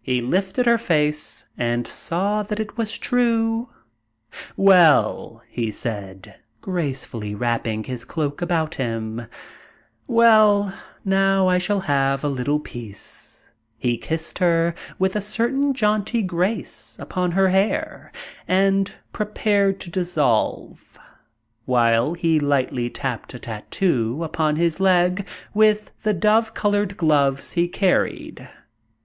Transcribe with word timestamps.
He 0.00 0.20
lifted 0.20 0.66
her 0.66 0.76
face, 0.76 1.44
and 1.56 1.86
saw 1.86 2.42
that 2.42 2.58
it 2.58 2.76
was 2.76 2.98
true. 2.98 3.68
"Well," 4.56 5.40
said 5.70 6.26
he, 6.26 6.32
gracefully 6.60 7.36
wrapping 7.36 7.84
his 7.84 8.04
cloak 8.04 8.42
about 8.42 8.74
him, 8.74 9.24
"well, 10.08 10.74
now 11.04 11.46
I 11.46 11.58
shall 11.58 11.78
have 11.82 12.24
a 12.24 12.28
little 12.28 12.58
peace." 12.58 13.52
He 13.78 13.96
kissed 13.96 14.40
her, 14.40 14.74
with 14.98 15.14
a 15.14 15.20
certain 15.20 15.74
jaunty 15.74 16.22
grace, 16.22 16.96
upon 16.98 17.30
her 17.30 17.46
hair, 17.50 18.10
and 18.48 18.92
prepared 19.12 19.78
to 19.82 19.90
dissolve, 19.90 20.98
while 21.66 22.14
he 22.14 22.40
lightly 22.40 22.90
tapped 22.90 23.32
a 23.34 23.38
tattoo 23.38 24.24
upon 24.24 24.56
his 24.56 24.80
leg 24.80 25.24
with 25.54 25.92
the 26.02 26.14
dove 26.14 26.52
colored 26.52 26.96
gloves 26.96 27.52
he 27.52 27.68
carried. 27.68 28.48